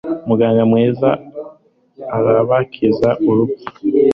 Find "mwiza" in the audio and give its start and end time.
0.71-1.09